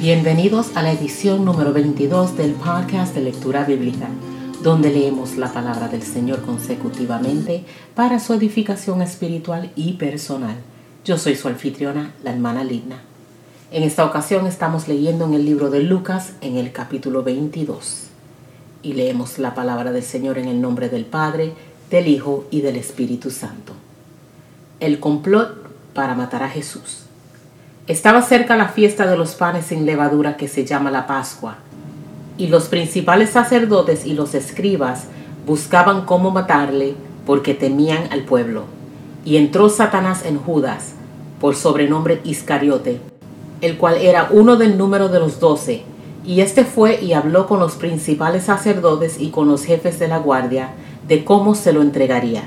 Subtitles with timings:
[0.00, 4.08] Bienvenidos a la edición número 22 del podcast de lectura bíblica,
[4.62, 10.56] donde leemos la palabra del Señor consecutivamente para su edificación espiritual y personal.
[11.04, 13.02] Yo soy su anfitriona, la hermana Ligna.
[13.70, 18.04] En esta ocasión estamos leyendo en el libro de Lucas en el capítulo 22
[18.82, 21.52] y leemos la palabra del Señor en el nombre del Padre,
[21.90, 23.74] del Hijo y del Espíritu Santo.
[24.80, 27.09] El complot para matar a Jesús.
[27.90, 31.56] Estaba cerca la fiesta de los panes sin levadura que se llama la Pascua,
[32.38, 35.06] y los principales sacerdotes y los escribas
[35.44, 36.94] buscaban cómo matarle
[37.26, 38.62] porque temían al pueblo.
[39.24, 40.92] Y entró Satanás en Judas,
[41.40, 43.00] por sobrenombre Iscariote,
[43.60, 45.82] el cual era uno del número de los doce,
[46.24, 50.18] y éste fue y habló con los principales sacerdotes y con los jefes de la
[50.18, 50.74] guardia
[51.08, 52.44] de cómo se lo entregaría.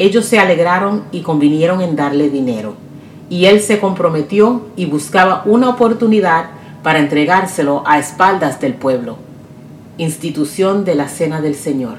[0.00, 2.89] Ellos se alegraron y convinieron en darle dinero
[3.30, 6.50] y él se comprometió y buscaba una oportunidad
[6.82, 9.16] para entregárselo a espaldas del pueblo.
[9.96, 11.98] Institución de la Cena del Señor.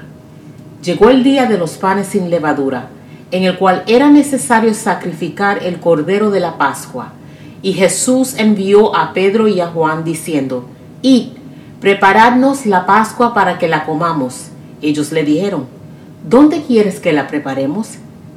[0.84, 2.88] Llegó el día de los panes sin levadura,
[3.30, 7.12] en el cual era necesario sacrificar el cordero de la Pascua.
[7.62, 10.66] Y Jesús envió a Pedro y a Juan diciendo,
[11.00, 11.28] Id,
[11.80, 14.48] preparadnos la Pascua para que la comamos.
[14.82, 15.66] Ellos le dijeron,
[16.28, 17.92] ¿Dónde quieres que la preparemos?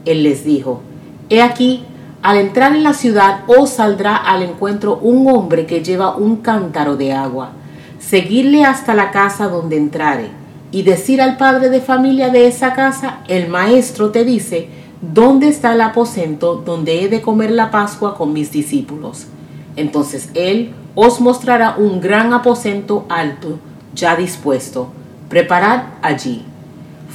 [0.05, 0.81] Él les dijo,
[1.29, 1.83] He aquí,
[2.25, 6.97] al entrar en la ciudad os saldrá al encuentro un hombre que lleva un cántaro
[6.97, 7.51] de agua.
[7.99, 10.31] Seguirle hasta la casa donde entrare
[10.71, 14.69] y decir al padre de familia de esa casa, el maestro te dice,
[15.01, 19.27] ¿dónde está el aposento donde he de comer la Pascua con mis discípulos?
[19.75, 23.59] Entonces él os mostrará un gran aposento alto,
[23.93, 24.87] ya dispuesto.
[25.29, 26.43] Preparad allí.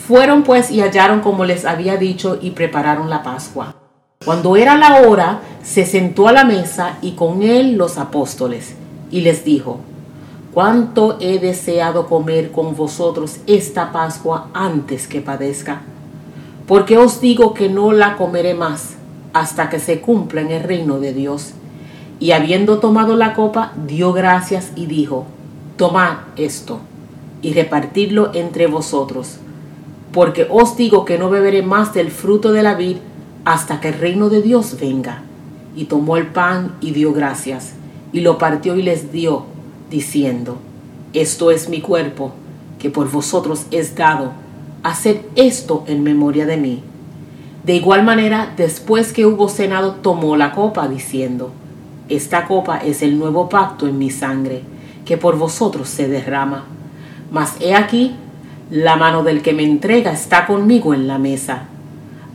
[0.07, 3.80] Fueron pues y hallaron como les había dicho y prepararon la Pascua.
[4.23, 8.75] Cuando era la hora, se sentó a la mesa y con él los apóstoles,
[9.11, 9.81] y les dijo,
[10.53, 15.81] cuánto he deseado comer con vosotros esta Pascua antes que padezca,
[16.67, 18.97] porque os digo que no la comeré más
[19.33, 21.53] hasta que se cumpla en el reino de Dios.
[22.19, 25.25] Y habiendo tomado la copa, dio gracias y dijo,
[25.79, 26.81] tomad esto
[27.41, 29.39] y repartidlo entre vosotros,
[30.13, 32.99] porque os digo que no beberé más del fruto de la vid
[33.51, 35.23] hasta que el reino de Dios venga.
[35.75, 37.73] Y tomó el pan y dio gracias,
[38.13, 39.45] y lo partió y les dio,
[39.91, 40.59] diciendo,
[41.15, 42.31] Esto es mi cuerpo,
[42.79, 44.31] que por vosotros es dado,
[44.85, 46.81] haced esto en memoria de mí.
[47.65, 51.51] De igual manera, después que hubo cenado, tomó la copa, diciendo,
[52.09, 54.63] Esta copa es el nuevo pacto en mi sangre,
[55.05, 56.67] que por vosotros se derrama.
[57.33, 58.15] Mas he aquí,
[58.71, 61.70] la mano del que me entrega está conmigo en la mesa.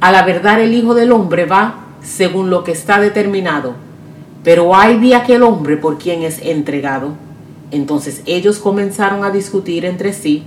[0.05, 3.73] A la verdad el Hijo del Hombre va según lo que está determinado,
[4.43, 7.13] pero hay de aquel hombre por quien es entregado.
[7.71, 10.43] Entonces ellos comenzaron a discutir entre sí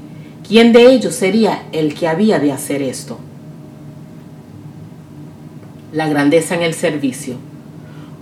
[0.46, 3.18] quién de ellos sería el que había de hacer esto.
[5.92, 7.34] La grandeza en el servicio.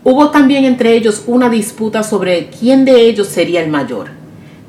[0.05, 4.09] Hubo también entre ellos una disputa sobre quién de ellos sería el mayor.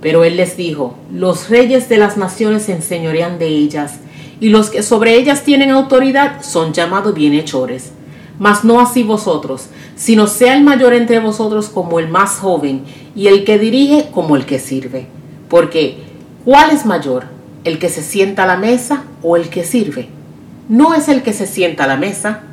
[0.01, 4.01] Pero él les dijo, los reyes de las naciones se enseñorean de ellas,
[4.39, 7.91] y los que sobre ellas tienen autoridad son llamados bienhechores.
[8.39, 12.83] Mas no así vosotros, sino sea el mayor entre vosotros como el más joven,
[13.15, 15.07] y el que dirige como el que sirve.
[15.49, 16.03] Porque,
[16.45, 17.25] ¿cuál es mayor?
[17.63, 20.09] ¿El que se sienta a la mesa o el que sirve?
[20.69, 22.43] No es el que se sienta a la mesa,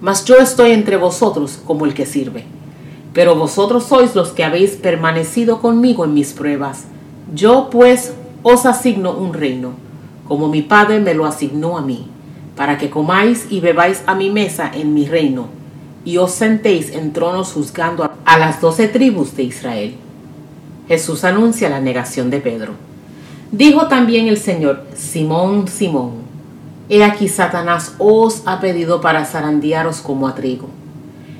[0.00, 2.44] mas yo estoy entre vosotros como el que sirve.
[3.12, 6.84] Pero vosotros sois los que habéis permanecido conmigo en mis pruebas.
[7.34, 9.89] Yo pues os asigno un reino
[10.30, 12.06] como mi Padre me lo asignó a mí,
[12.54, 15.48] para que comáis y bebáis a mi mesa en mi reino,
[16.04, 19.96] y os sentéis en tronos juzgando a las doce tribus de Israel.
[20.86, 22.74] Jesús anuncia la negación de Pedro.
[23.50, 26.12] Dijo también el Señor, Simón, Simón,
[26.88, 30.68] he aquí Satanás os ha pedido para zarandearos como a trigo.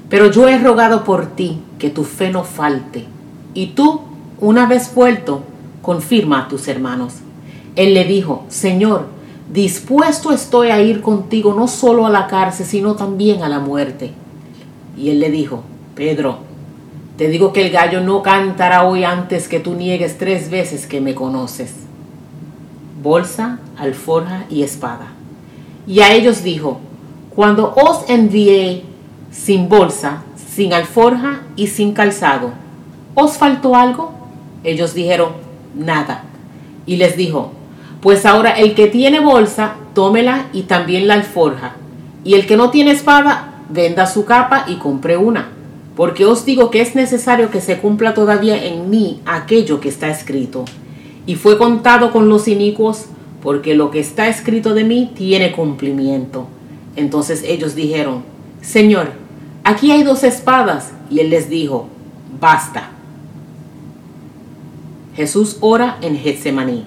[0.08, 3.04] Pero yo he rogado por ti que tu fe no falte,
[3.54, 4.00] y tú,
[4.40, 5.44] una vez vuelto,
[5.80, 7.20] confirma a tus hermanos.
[7.76, 9.06] Él le dijo, Señor,
[9.52, 14.12] dispuesto estoy a ir contigo no solo a la cárcel, sino también a la muerte.
[14.96, 15.62] Y él le dijo,
[15.94, 16.38] Pedro,
[17.16, 21.00] te digo que el gallo no cantará hoy antes que tú niegues tres veces que
[21.00, 21.74] me conoces.
[23.02, 25.08] Bolsa, alforja y espada.
[25.86, 26.80] Y a ellos dijo,
[27.34, 28.84] cuando os envié
[29.30, 30.22] sin bolsa,
[30.54, 32.50] sin alforja y sin calzado,
[33.14, 34.12] ¿os faltó algo?
[34.64, 35.32] Ellos dijeron,
[35.74, 36.24] nada.
[36.86, 37.52] Y les dijo,
[38.00, 41.76] pues ahora el que tiene bolsa, tómela y también la alforja.
[42.24, 45.50] Y el que no tiene espada, venda su capa y compre una.
[46.00, 50.08] porque os digo que es necesario que se cumpla todavía en mí aquello que está
[50.08, 50.64] escrito.
[51.26, 53.04] Y fue contado con los inicuos,
[53.42, 56.46] porque lo que está escrito de mí tiene cumplimiento.
[56.96, 58.22] Entonces ellos dijeron,
[58.62, 59.10] Señor,
[59.62, 60.92] aquí hay dos espadas.
[61.10, 61.88] Y él les dijo,
[62.40, 62.92] basta.
[65.14, 66.86] Jesús ora en Getsemaní.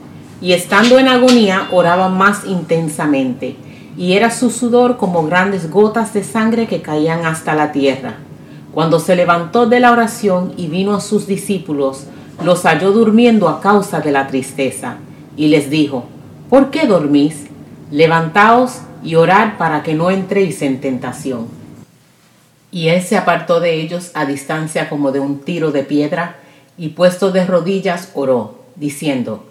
[0.41, 3.55] y estando en agonía oraba más intensamente
[3.97, 8.15] y era su sudor como grandes gotas de sangre que caían hasta la tierra.
[8.73, 12.05] Cuando se levantó de la oración y vino a sus discípulos,
[12.43, 14.95] los halló durmiendo a causa de la tristeza,
[15.35, 16.05] y les dijo,
[16.49, 17.47] ¿por qué dormís?
[17.91, 21.47] Levantaos y orad para que no entréis en tentación.
[22.71, 26.37] Y él se apartó de ellos a distancia como de un tiro de piedra,
[26.77, 29.50] y puesto de rodillas oró, diciendo,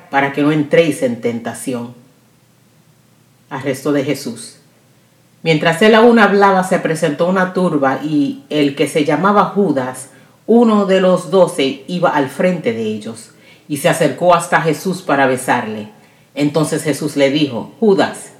[0.11, 1.95] para que no entréis en tentación
[3.49, 4.57] arresto de Jesús.
[5.41, 10.09] Mientras él aún hablaba, se presentó una turba y el que se llamaba Judas,
[10.45, 13.31] uno de los doce, iba al frente de ellos
[13.67, 15.89] y se acercó hasta Jesús para besarle.
[16.35, 18.33] Entonces Jesús le dijo, Judas,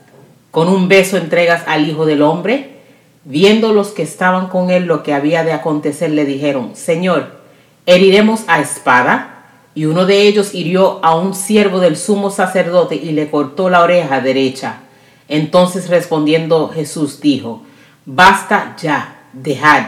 [0.51, 2.81] ¿con un beso entregas al Hijo del Hombre?
[3.23, 7.41] Viendo los que estaban con él lo que había de acontecer, le dijeron, Señor,
[7.85, 9.40] ¿heriremos a espada?
[9.73, 13.81] Y uno de ellos hirió a un siervo del sumo sacerdote y le cortó la
[13.81, 14.81] oreja derecha.
[15.27, 17.63] Entonces respondiendo Jesús dijo,
[18.05, 19.83] basta ya, dejad.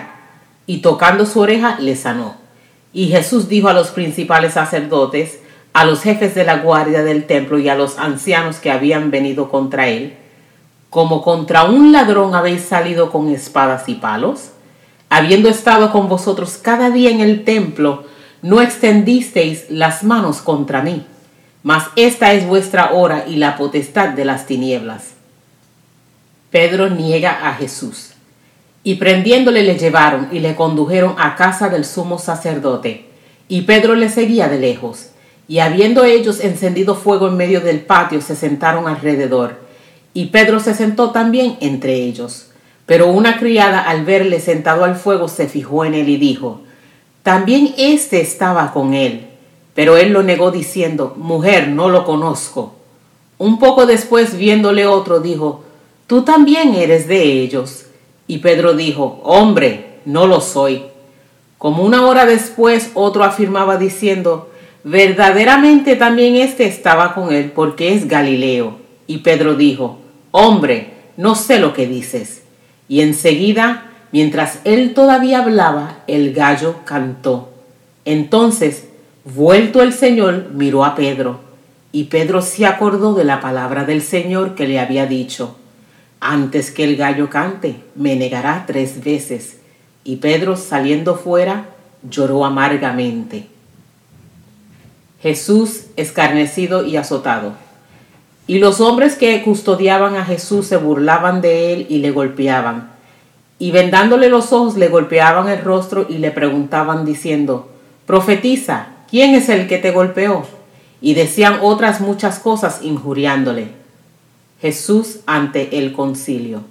[0.65, 2.38] Y tocando su oreja le sanó.
[2.94, 5.39] Y Jesús dijo a los principales sacerdotes,
[5.74, 9.50] a los jefes de la guardia del templo y a los ancianos que habían venido
[9.50, 10.15] contra él,
[10.89, 14.51] como contra un ladrón habéis salido con espadas y palos,
[15.09, 18.03] habiendo estado con vosotros cada día en el templo,
[18.43, 21.05] no extendisteis las manos contra mí,
[21.63, 25.13] mas esta es vuestra hora y la potestad de las tinieblas.
[26.51, 28.11] Pedro niega a Jesús.
[28.83, 33.05] Y prendiéndole le llevaron y le condujeron a casa del sumo sacerdote.
[33.47, 35.11] Y Pedro le seguía de lejos.
[35.47, 39.61] Y habiendo ellos encendido fuego en medio del patio, se sentaron alrededor.
[40.13, 42.51] Y Pedro se sentó también entre ellos.
[42.85, 46.61] Pero una criada al verle sentado al fuego se fijó en él y dijo,
[47.23, 49.27] También éste estaba con él.
[49.73, 52.75] Pero él lo negó diciendo, Mujer, no lo conozco.
[53.37, 55.63] Un poco después, viéndole otro, dijo,
[56.05, 57.88] tú también eres de ellos.
[58.27, 60.83] Y Pedro dijo, hombre, no lo soy.
[61.57, 64.50] Como una hora después otro afirmaba diciendo,
[64.83, 68.77] verdaderamente también éste estaba con él porque es Galileo.
[69.07, 69.98] Y Pedro dijo,
[70.31, 72.43] hombre, no sé lo que dices.
[72.88, 77.51] Y enseguida, mientras él todavía hablaba, el gallo cantó.
[78.05, 78.86] Entonces,
[79.25, 81.41] vuelto el Señor, miró a Pedro,
[81.91, 85.58] y Pedro se acordó de la palabra del Señor que le había dicho
[86.24, 89.58] antes que el gallo cante, me negará tres veces.
[90.05, 91.65] Y Pedro, saliendo fuera,
[92.10, 93.48] lloró amargamente.
[95.22, 97.55] Jesús escarnecido y azotado.
[98.48, 102.92] Y los hombres que custodiaban a Jesús se burlaban de él y le golpeaban.
[103.60, 107.69] Y vendándole los ojos le golpeaban el rostro y le preguntaban diciendo,
[108.05, 110.45] Profetiza, ¿quién es el que te golpeó?
[111.01, 113.69] Y decían otras muchas cosas injuriándole.
[114.62, 116.62] Jesús ante el concilio.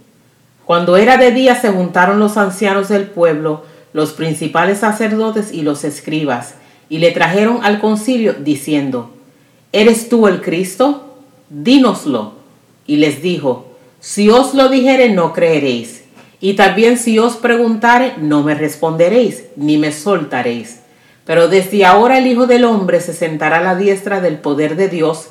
[0.64, 5.84] Cuando era de día se juntaron los ancianos del pueblo, los principales sacerdotes y los
[5.84, 6.54] escribas,
[6.88, 9.10] y le trajeron al concilio diciendo,
[9.72, 11.16] ¿Eres tú el Cristo?
[11.48, 12.34] Dínoslo.
[12.86, 13.66] Y les dijo,
[14.00, 16.01] Si os lo dijere no creeréis,
[16.42, 20.80] y también si os preguntare no me responderéis, ni me soltaréis.
[21.24, 24.88] Pero desde ahora el Hijo del Hombre se sentará a la diestra del poder de
[24.88, 25.28] Dios.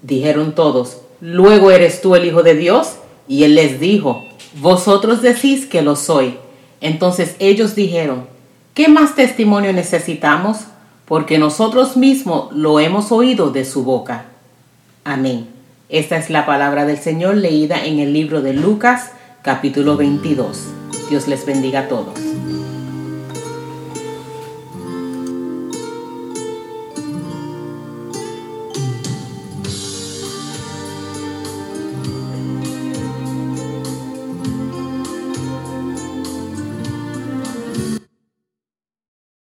[0.00, 2.96] Dijeron todos, Luego eres tú el Hijo de Dios.
[3.28, 4.24] Y él les dijo,
[4.58, 6.38] Vosotros decís que lo soy.
[6.80, 8.26] Entonces ellos dijeron,
[8.72, 10.60] ¿qué más testimonio necesitamos?
[11.04, 14.24] Porque nosotros mismos lo hemos oído de su boca.
[15.04, 15.48] Amén.
[15.90, 19.10] Esta es la palabra del Señor leída en el libro de Lucas
[19.46, 20.74] capítulo 22.
[21.08, 22.35] Dios les bendiga a todos.